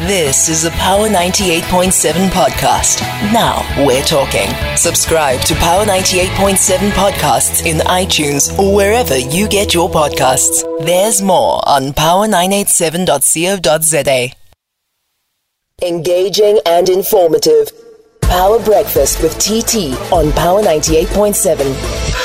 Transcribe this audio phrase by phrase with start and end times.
[0.00, 3.00] This is a Power 98.7 podcast.
[3.32, 4.48] Now we're talking.
[4.76, 10.64] Subscribe to Power 98.7 podcasts in iTunes or wherever you get your podcasts.
[10.84, 14.30] There's more on power987.co.za.
[15.80, 17.70] Engaging and informative.
[18.20, 22.23] Power Breakfast with TT on Power 98.7.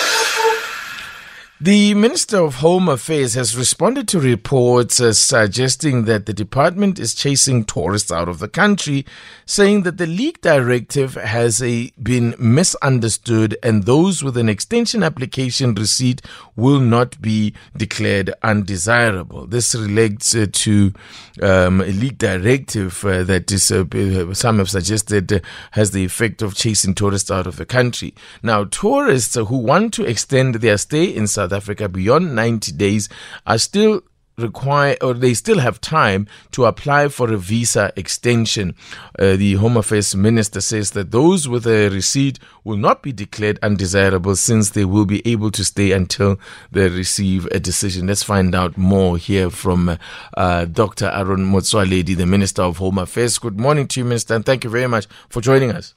[1.62, 7.14] The Minister of Home Affairs has responded to reports uh, suggesting that the department is
[7.14, 9.06] chasing tourists out of the country,
[9.46, 11.60] saying that the leak directive has
[12.02, 16.22] been misunderstood and those with an extension application receipt
[16.56, 19.46] will not be declared undesirable.
[19.46, 20.94] This relates uh, to
[21.42, 25.40] um, a leak directive uh, that is, uh, some have suggested uh,
[25.72, 28.14] has the effect of chasing tourists out of the country.
[28.42, 33.10] Now, tourists who want to extend their stay in South South Africa beyond 90 days
[33.48, 34.02] are still
[34.38, 38.74] require or they still have time to apply for a visa extension.
[39.18, 43.60] Uh, the Home Affairs Minister says that those with a receipt will not be declared
[43.62, 46.40] undesirable since they will be able to stay until
[46.72, 48.08] they receive a decision.
[48.08, 49.98] Let's find out more here from
[50.38, 51.08] uh, Dr.
[51.08, 53.40] Aaron Motsoaledi, the Minister of Home Affairs.
[53.40, 55.96] Good morning to you, Minister, and thank you very much for joining us.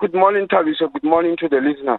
[0.00, 0.92] Good morning, Thabiso.
[0.92, 1.98] Good morning to the listeners.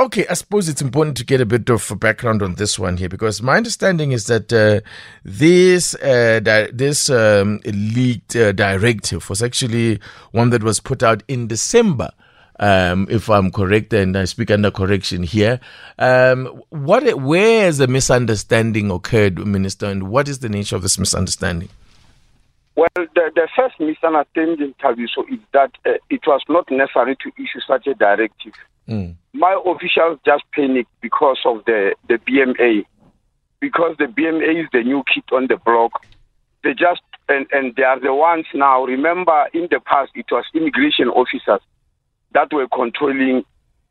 [0.00, 3.08] Okay, I suppose it's important to get a bit of background on this one here
[3.08, 4.80] because my understanding is that uh,
[5.24, 10.00] this uh, di- this um, leaked uh, directive was actually
[10.32, 12.10] one that was put out in December.
[12.58, 15.60] Um, if I'm correct, and I speak under correction here,
[16.00, 20.98] um, what where has the misunderstanding occurred, Minister, and what is the nature of this
[20.98, 21.68] misunderstanding?
[22.76, 27.60] Well, the, the first misunderstanding, Thabiso, is that uh, it was not necessary to issue
[27.66, 28.52] such a directive.
[28.86, 29.14] Mm.
[29.32, 32.84] My officials just panicked because of the, the BMA,
[33.60, 36.04] because the BMA is the new kid on the block.
[36.62, 38.84] They just, and, and they are the ones now.
[38.84, 41.62] Remember, in the past, it was immigration officers
[42.34, 43.42] that were controlling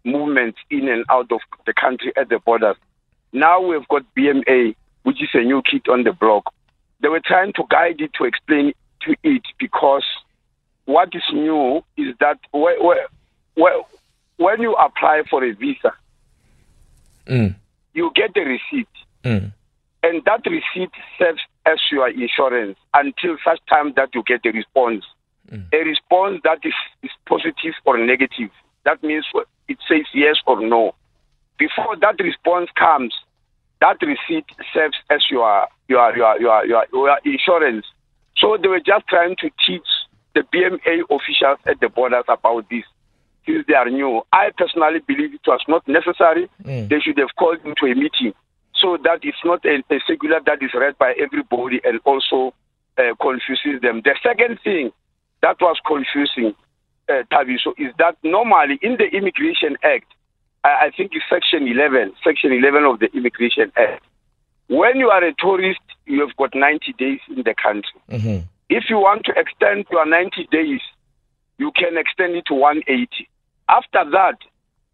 [0.04, 2.76] movements in and out of the country at the borders.
[3.34, 6.54] Now we've got BMA, which is a new kid on the block
[7.06, 10.04] they were trying to guide it to explain to it because
[10.86, 13.06] what is new is that where, where,
[13.54, 13.80] where,
[14.38, 15.94] when you apply for a visa,
[17.28, 17.54] mm.
[17.94, 18.88] you get a receipt.
[19.24, 19.54] Mm.
[20.02, 20.90] And that receipt
[21.20, 25.06] serves as your insurance until such time that you get a response.
[25.52, 25.72] Mm.
[25.74, 26.74] A response that is,
[27.04, 28.50] is positive or negative.
[28.84, 29.26] That means
[29.68, 30.96] it says yes or no.
[31.60, 33.14] Before that response comes,
[33.82, 37.86] that receipt serves as your your your your your, your insurance.
[38.38, 39.88] So they were just trying to teach
[40.34, 42.84] the BMA officials at the borders about this
[43.46, 44.22] since they are new.
[44.34, 46.50] I personally believe it was not necessary.
[46.64, 46.90] Mm.
[46.90, 48.34] They should have called into a meeting
[48.82, 52.54] so that it's not a, a circular that is read by everybody and also
[52.98, 54.02] uh, confuses them.
[54.04, 54.92] The second thing
[55.42, 56.54] that was confusing,
[57.10, 60.12] uh, Thabiso, is that normally in the Immigration Act,
[60.66, 64.04] I, I think it's Section 11, Section 11 of the Immigration Act,
[64.68, 68.02] when you are a tourist, you have got 90 days in the country.
[68.10, 68.46] Mm-hmm.
[68.70, 70.82] If you want to extend your 90 days,
[71.60, 73.30] you can extend it to 180.
[73.70, 74.38] After that,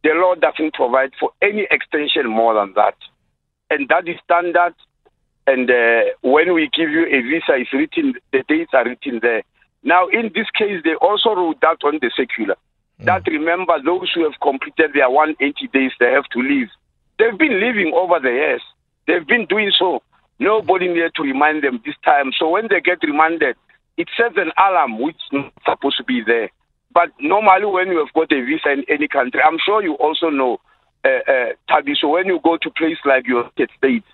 [0.03, 2.95] the law doesn't provide for any extension more than that.
[3.69, 4.75] And that is standard.
[5.47, 9.43] And uh, when we give you a visa, it's written, the dates are written there.
[9.83, 12.55] Now, in this case, they also wrote that on the circular.
[13.01, 13.05] Mm.
[13.05, 16.69] That remember, those who have completed their 180 days, they have to leave.
[17.17, 18.61] They've been living over the years.
[19.07, 20.01] They've been doing so.
[20.39, 22.31] Nobody needed to remind them this time.
[22.37, 23.55] So when they get reminded,
[23.97, 26.49] it sets an alarm which is not supposed to be there.
[26.93, 30.29] But normally, when you have got a visa in any country, I'm sure you also
[30.29, 30.59] know,
[31.05, 31.93] uh, uh, Tabi.
[31.99, 34.05] So when you go to place like your States,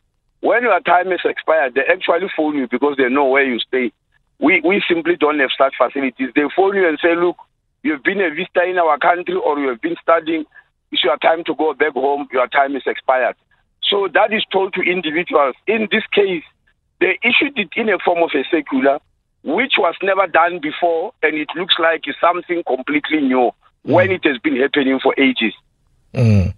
[0.41, 3.91] when your time is expired, they actually phone you because they know where you stay.
[4.39, 6.29] We we simply don't have such facilities.
[6.35, 7.37] They phone you and say, look,
[7.83, 10.45] you've been a visitor in our country or you have been studying.
[10.91, 12.27] It's your time to go back home.
[12.31, 13.35] Your time is expired.
[13.89, 15.55] So that is told to individuals.
[15.67, 16.43] In this case,
[16.99, 18.99] they issued it in a form of a circular,
[19.43, 23.51] which was never done before, and it looks like it's something completely new
[23.85, 23.93] mm.
[23.93, 25.53] when it has been happening for ages.
[26.13, 26.53] Mm.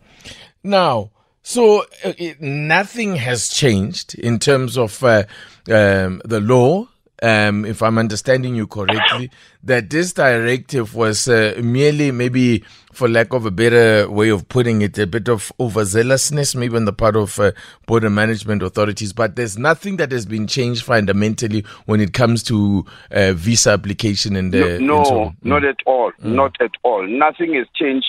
[0.64, 1.12] Now,
[1.44, 5.24] so uh, it, nothing has changed in terms of uh,
[5.70, 6.88] um, the law
[7.22, 9.32] um, if I'm understanding you correctly,
[9.64, 12.64] that this directive was uh, merely, maybe
[12.94, 16.86] for lack of a better way of putting it, a bit of overzealousness, maybe on
[16.86, 17.52] the part of uh,
[17.86, 19.14] border management authorities.
[19.14, 24.36] But there's nothing that has been changed fundamentally when it comes to uh, visa application
[24.36, 25.36] and uh, no, no mm.
[25.44, 26.34] not at all, mm.
[26.34, 27.06] not at all.
[27.08, 28.08] Nothing has changed.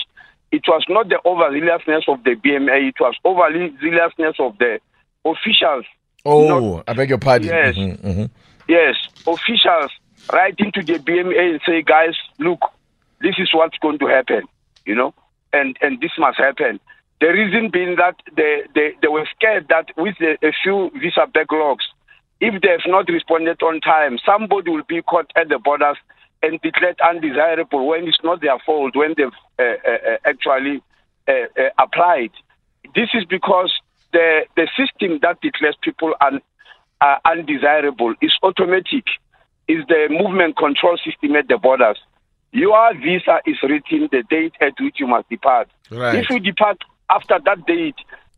[0.51, 4.79] It was not the overzealousness of the BMA; it was overzealousness of the
[5.25, 5.85] officials.
[6.25, 7.47] Oh, not, I beg your pardon.
[7.47, 7.75] Yes.
[7.75, 8.25] Mm-hmm, mm-hmm
[8.67, 8.95] Yes,
[9.27, 9.91] officials
[10.31, 12.59] write into the BMA and say, guys, look,
[13.19, 14.43] this is what's going to happen,
[14.85, 15.13] you know,
[15.51, 16.79] and, and this must happen.
[17.19, 21.27] The reason being that they, they, they were scared that with a, a few visa
[21.35, 21.83] backlogs,
[22.39, 25.97] if they have not responded on time, somebody will be caught at the borders
[26.41, 29.27] and declared undesirable when it's not their fault, when they've
[29.59, 30.81] uh, uh, uh actually
[31.27, 32.31] uh, uh, applied.
[32.95, 33.71] This is because
[34.11, 36.41] the, the system that declares people un,
[37.01, 39.05] uh, undesirable is automatic,
[39.67, 41.97] is the movement control system at the borders.
[42.51, 45.69] Your visa is written the date at which you must depart.
[45.89, 46.15] Right.
[46.15, 46.79] If you depart
[47.09, 47.95] after that date,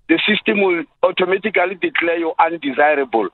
[0.09, 3.29] the system will automatically declare you undesirable.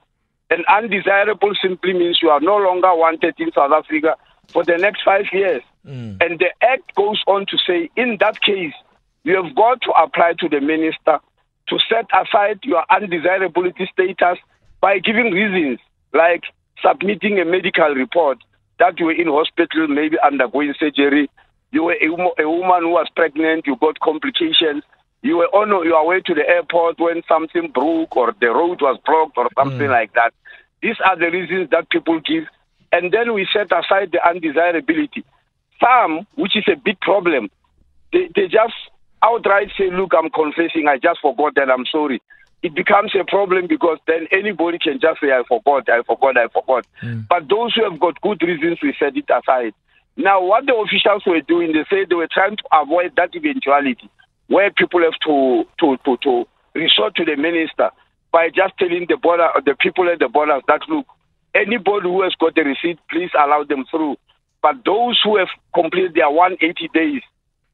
[0.49, 4.15] And undesirable simply means you are no longer wanted in South Africa
[4.47, 5.61] for the next five years.
[5.85, 6.21] Mm.
[6.21, 8.73] And the Act goes on to say, in that case,
[9.23, 11.19] you have got to apply to the minister
[11.69, 14.37] to set aside your undesirability status
[14.81, 15.79] by giving reasons
[16.13, 16.43] like
[16.81, 18.37] submitting a medical report
[18.79, 21.29] that you were in hospital, maybe undergoing surgery,
[21.71, 24.83] you were a, a woman who was pregnant, you got complications,
[25.21, 28.97] you were on your way to the airport when something broke or the road was
[29.05, 29.91] blocked or something mm.
[29.91, 30.33] like that.
[30.81, 32.45] These are the reasons that people give.
[32.91, 35.25] And then we set aside the undesirability.
[35.83, 37.49] Some, which is a big problem,
[38.11, 38.73] they, they just
[39.23, 42.21] outright say, Look, I'm confessing, I just forgot that I'm sorry.
[42.61, 46.47] It becomes a problem because then anybody can just say, I forgot, I forgot, I
[46.49, 46.85] forgot.
[47.01, 47.25] Mm.
[47.29, 49.73] But those who have got good reasons, we set it aside.
[50.17, 54.09] Now, what the officials were doing, they said they were trying to avoid that eventuality
[54.47, 56.45] where people have to, to, to, to
[56.75, 57.91] resort to the minister
[58.31, 61.05] by just telling the border, the people at the borders that look,
[61.55, 64.17] anybody who has got the receipt, please allow them through.
[64.61, 67.21] But those who have completed their 180 days,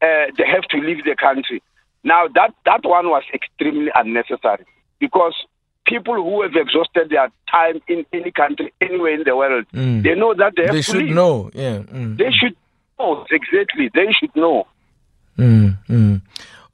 [0.06, 1.62] uh, they have to leave the country.
[2.04, 4.66] Now that that one was extremely unnecessary
[5.00, 5.36] because
[5.86, 10.04] people who have exhausted their time in any country, anywhere in the world, mm.
[10.04, 11.16] they know that they have they to should leave.
[11.16, 11.50] know.
[11.54, 12.18] Yeah, mm.
[12.18, 12.56] they should
[13.00, 13.90] know exactly.
[13.94, 14.68] They should know.
[15.38, 15.78] Mm.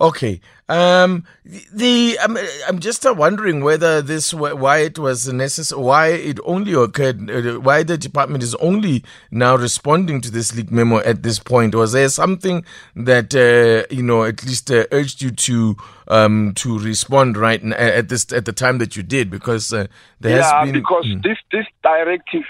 [0.01, 0.42] Okay.
[0.68, 2.36] Um, the I'm,
[2.68, 7.83] I'm just wondering whether this why it was necessary, why it only occurred, uh, why
[7.83, 11.75] the department is only now responding to this leak memo at this point.
[11.75, 12.65] Was there something
[12.95, 15.75] that uh, you know at least uh, urged you to
[16.07, 19.30] um, to respond right at this at the time that you did?
[19.30, 19.86] Because uh,
[20.19, 21.21] there yeah, has been because mm.
[21.21, 22.44] this this directive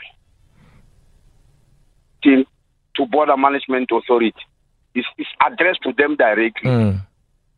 [2.23, 4.35] to border management authority
[4.93, 6.69] is, is addressed to them directly.
[6.69, 7.01] Mm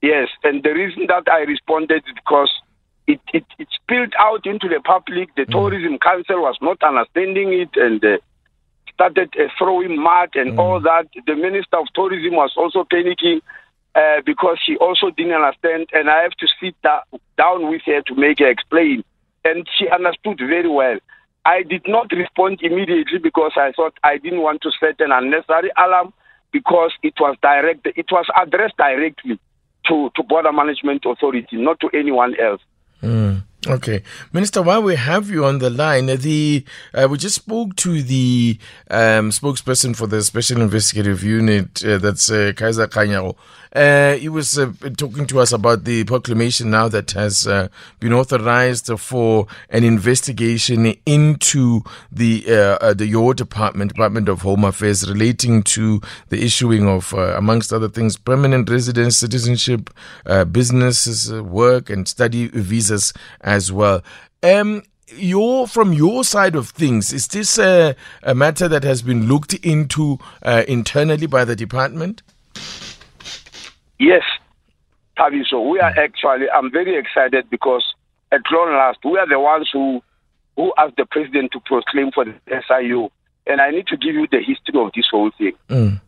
[0.04, 2.52] Yes, and the reason that I responded is because
[3.08, 5.34] it, it, it spilled out into the public.
[5.38, 5.52] The mm.
[5.52, 8.18] Tourism Council was not understanding it and uh,
[8.94, 10.60] started uh, throwing mud and mm.
[10.60, 11.08] all that.
[11.26, 13.40] The Minister of Tourism was also panicking
[13.96, 17.08] uh, because she also didn't understand, and I have to sit da-
[17.38, 19.06] down with her to make her explain.
[19.46, 20.98] And she understood very well.
[21.46, 25.72] I did not respond immediately because I thought I didn't want to set an unnecessary
[25.78, 26.12] alarm
[26.52, 27.88] because it was direct.
[27.96, 29.40] It was addressed directly
[29.88, 32.62] to, to Border Management Authority, not to anyone else.
[33.02, 33.44] Mm.
[33.66, 34.04] Okay,
[34.34, 38.58] Minister, while we have you on the line, the uh, we just spoke to the
[38.90, 43.38] um, spokesperson for the Special Investigative Unit, uh, that's uh, Kaizer Kganyago.
[43.74, 47.68] Uh, he was uh, talking to us about the proclamation now that has uh,
[48.00, 51.82] been authorized for an investigation into
[52.12, 57.74] the uh, the your department, Department of Home Affairs, relating to the issuing of, amongst
[57.74, 59.90] other things, permanent residence, citizenship,
[60.52, 64.04] businesses, work, and study visas as well.
[64.44, 64.84] Um,
[65.16, 69.54] your from your side of things, is this a, a matter that has been looked
[69.56, 72.22] into uh, internally by the department?
[74.04, 74.24] Yes,
[75.18, 75.70] Thabiso.
[75.72, 76.50] We are actually.
[76.50, 77.84] I'm very excited because
[78.32, 80.02] at long last, we are the ones who
[80.56, 82.36] who asked the president to proclaim for the
[82.68, 83.10] SIU,
[83.48, 85.54] and I need to give you the history of this whole thing.
[85.70, 86.02] Mm.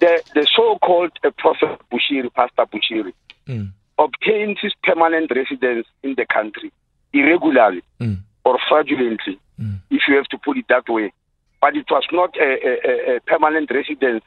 [0.00, 3.12] The the so-called uh, Prophet Bushiri, Pastor Bushiri.
[3.46, 6.72] Mm obtained his permanent residence in the country
[7.12, 8.18] irregularly mm.
[8.44, 9.78] or fraudulently, mm.
[9.90, 11.12] if you have to put it that way.
[11.60, 14.24] But it was not a, a, a permanent residence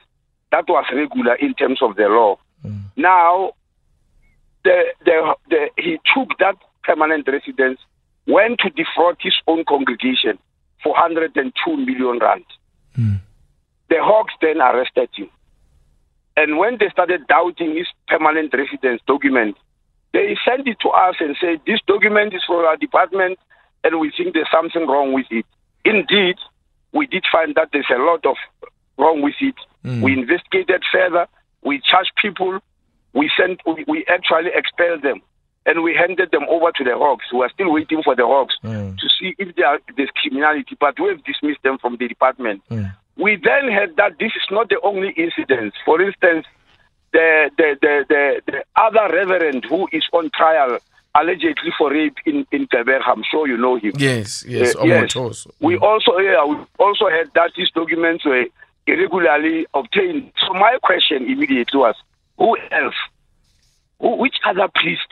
[0.54, 2.38] that was regular in terms of the law.
[2.64, 2.84] Mm.
[2.96, 3.54] Now,
[4.64, 7.80] the, the, the, he took that permanent residence,
[8.28, 10.38] went to defraud his own congregation
[10.84, 12.46] for 102 million rand.
[12.98, 13.20] Mm.
[13.90, 15.30] The Hawks then arrested him.
[16.38, 19.58] And when they started doubting his permanent residence document,
[20.14, 23.40] they sent it to us and said, This document is for our department
[23.84, 25.46] and we think there's something wrong with it.
[25.84, 26.36] Indeed,
[26.94, 28.36] we did find that there's a lot of
[28.98, 29.56] wrong with it.
[29.86, 30.02] Mm.
[30.02, 31.28] We investigated further,
[31.64, 32.60] we charged people,
[33.14, 35.22] we sent we, we actually expelled them.
[35.66, 37.26] and we handed them over to the Hawks.
[37.32, 38.98] We are still waiting for the Hawks Mm.
[38.98, 42.62] to see if there is criminality, but we've dismissed them from the department.
[42.70, 42.92] Mm.
[43.16, 45.74] We then heard that this is not the only incident.
[45.86, 46.46] For instance,
[47.14, 50.80] the the, the, the, the other reverend who is on trial
[51.16, 53.94] allegedly for rape in, in Gqeberha, I'm sure you know him.
[53.98, 55.46] Yes, yes, Uh, yes.
[55.62, 58.46] We also yeah, we also heard that these documents were
[58.86, 60.32] irregularly obtained.
[60.46, 61.96] So my question immediately was,
[62.38, 62.96] who else?
[64.00, 65.08] Who, which other priest?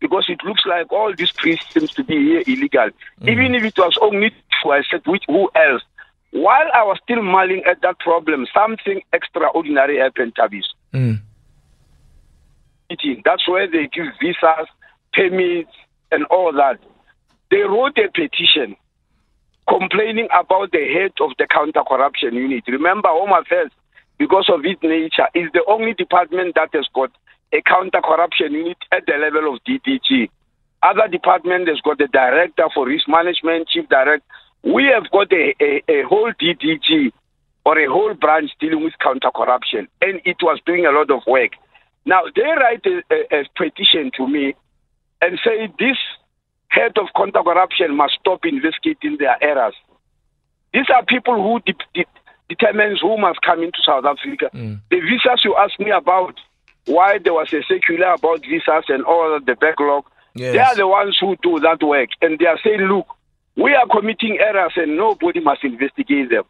[0.00, 2.90] Because it looks like all these priests seems to be here illegal.
[3.22, 5.82] Even if it was only two, I said, which who else?
[6.32, 10.64] While I was still mulling at that problem, something extraordinary happened, Tabis.
[10.92, 11.20] Mm.
[13.24, 14.68] That's where they give visas,
[15.12, 15.70] permits,
[16.10, 16.80] and all that.
[17.50, 18.76] They wrote a petition
[19.68, 22.64] complaining about the head of the counter corruption unit.
[22.68, 23.70] Remember, Home Affairs,
[24.18, 27.10] because of its nature, is the only department that has got
[27.52, 30.28] a counter corruption unit at the level of DDG.
[30.82, 34.26] Other department has got the director for risk management, chief director.
[34.62, 37.12] We have got a, a, a whole DDG
[37.64, 41.20] or a whole branch dealing with counter corruption, and it was doing a lot of
[41.26, 41.52] work.
[42.04, 44.54] Now they write a, a, a petition to me
[45.22, 45.96] and say this
[46.74, 49.74] head of counter corruption must stop investigating their errors.
[50.72, 52.06] These are people who de- de-
[52.48, 54.50] determines who must come into South Africa.
[54.52, 54.80] Mm.
[54.90, 56.34] The visas you asked me about,
[56.86, 60.04] why there was a circular about visas and all the backlog.
[60.34, 60.52] Yes.
[60.52, 63.06] They are the ones who do that work, and they are saying, "Look,
[63.56, 66.42] we are committing errors, and nobody must investigate them."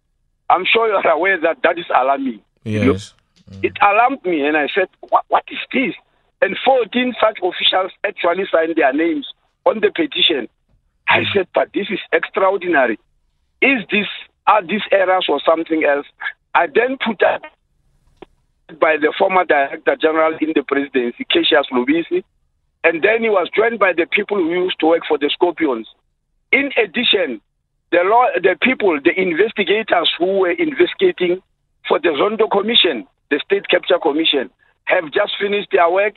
[0.50, 2.40] I'm sure you are aware that that is alarming.
[2.64, 3.14] Yes.
[3.62, 5.94] It alarmed me, and I said, what, what is this?
[6.40, 9.26] And 14 such officials actually signed their names
[9.66, 10.48] on the petition.
[11.08, 11.32] I mm.
[11.34, 12.98] said, but this is extraordinary.
[13.62, 14.06] Is this,
[14.46, 16.06] are these errors or something else?
[16.54, 17.42] I then put up
[18.80, 22.24] by the former Director General in the presidency, Cassius Lubisi,
[22.82, 25.88] and then he was joined by the people who used to work for the Scorpions.
[26.52, 27.40] In addition,
[27.90, 31.42] the law, the people, the investigators who were investigating
[31.88, 34.50] for the Zondo Commission, the State Capture Commission,
[34.84, 36.14] have just finished their work,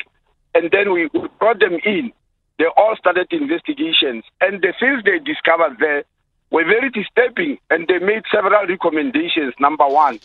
[0.56, 2.12] and then we we brought them in.
[2.60, 6.04] They all started investigations, and the things they discovered there
[6.50, 9.54] were very disturbing, and they made several recommendations.
[9.60, 10.20] Number one,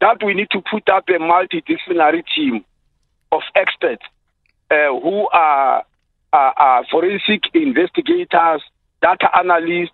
[0.00, 2.64] that we need to put up a multidisciplinary team
[3.30, 4.02] of experts
[4.70, 5.84] uh, who are,
[6.32, 8.62] are, are forensic investigators,
[9.00, 9.92] data analysts,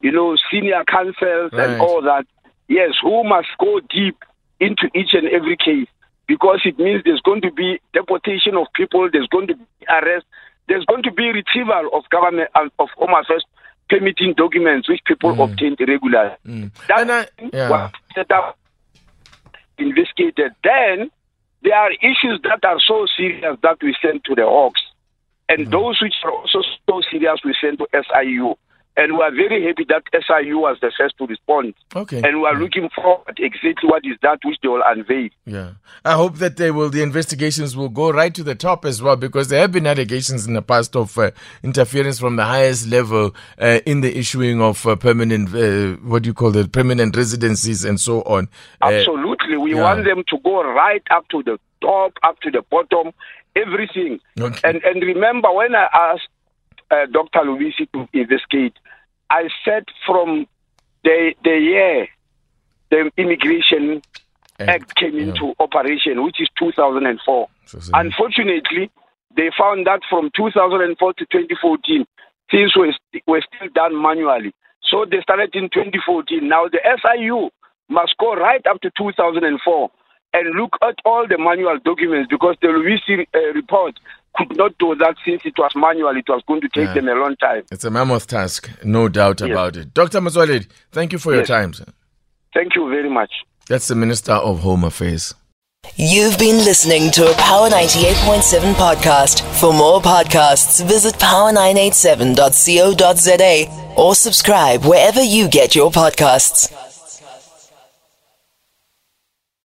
[0.00, 1.68] you know, senior counsels, Right.
[1.70, 2.26] and all that.
[2.68, 4.16] Yes, who must go deep
[4.60, 5.88] into each and every case
[6.26, 10.24] because it means there's going to be deportation of people, there's going to be arrest,
[10.70, 13.44] there's going to be retrieval of government uh, of Home Affairs
[13.88, 16.30] permitting documents which people obtained irregularly.
[16.44, 16.70] That Mm.
[16.96, 17.68] And I- yeah.
[17.68, 18.56] was set up,
[19.78, 20.52] investigated.
[20.62, 21.10] Then
[21.62, 24.80] there are issues that are so serious that we send to the Hawks,
[25.48, 25.70] and Mm.
[25.72, 28.54] those which are also so serious we send to SIU.
[28.96, 31.74] And we are very happy that SIU was the first to respond.
[31.94, 32.20] Okay.
[32.22, 35.30] And we are looking forward exactly what is that which they will unveil.
[35.46, 35.70] Yeah,
[36.04, 36.90] I hope that they will.
[36.90, 40.46] The investigations will go right to the top as well, because there have been allegations
[40.46, 41.30] in the past of uh,
[41.62, 46.28] interference from the highest level uh, in the issuing of uh, permanent, uh, what do
[46.28, 48.48] you call it, permanent residencies and so on.
[48.82, 49.56] Uh, Absolutely.
[49.56, 49.82] We yeah.
[49.82, 53.12] want them to go right up to the top, up to the bottom,
[53.56, 54.20] everything.
[54.38, 54.60] Okay.
[54.68, 56.28] And and remember when I asked
[56.90, 57.40] uh, Dr.
[57.40, 58.74] Lubisi to investigate,
[59.30, 60.46] I said from
[61.04, 62.08] the the year
[62.90, 64.02] the immigration
[64.58, 65.28] act came yeah.
[65.28, 67.48] into operation, which is 2004.
[67.64, 68.90] So, so- Unfortunately,
[69.36, 72.06] they found that from 2004 to 2014,
[72.50, 74.52] things were, st- were still done manually.
[74.82, 76.46] So they started in 2014.
[76.48, 77.48] Now the SIU
[77.88, 79.90] must go right up to 2004
[80.32, 83.98] and look at all the manual documents because the Lubisi uh, report
[84.36, 86.16] could not do that since it was manual.
[86.16, 86.94] It was going to take Yeah.
[86.94, 87.62] them a long time.
[87.72, 89.50] It's a mammoth task, no doubt Yes.
[89.50, 89.92] about it.
[89.92, 90.20] Dr.
[90.20, 91.72] Motsoaledi, thank you for your time.
[91.72, 91.86] Sir.
[92.54, 93.32] Thank you very much.
[93.68, 95.34] That's the Minister of Home Affairs.
[95.96, 99.40] You've been listening to a Power 98.7 podcast.
[99.60, 106.70] For more podcasts, visit power987.co.za or subscribe wherever you get your podcasts.